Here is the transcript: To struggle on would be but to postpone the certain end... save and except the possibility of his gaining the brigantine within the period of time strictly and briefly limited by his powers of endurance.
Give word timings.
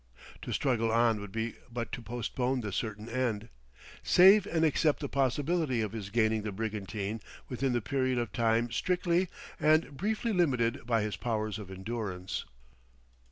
To 0.41 0.51
struggle 0.51 0.91
on 0.91 1.19
would 1.21 1.31
be 1.31 1.57
but 1.71 1.91
to 1.91 2.01
postpone 2.01 2.61
the 2.61 2.71
certain 2.71 3.07
end... 3.07 3.49
save 4.01 4.47
and 4.47 4.65
except 4.65 4.99
the 4.99 5.07
possibility 5.07 5.79
of 5.81 5.91
his 5.91 6.09
gaining 6.09 6.41
the 6.41 6.51
brigantine 6.51 7.21
within 7.49 7.73
the 7.73 7.81
period 7.81 8.17
of 8.17 8.33
time 8.33 8.71
strictly 8.71 9.27
and 9.59 9.95
briefly 9.95 10.33
limited 10.33 10.87
by 10.87 11.03
his 11.03 11.17
powers 11.17 11.59
of 11.59 11.69
endurance. 11.69 12.45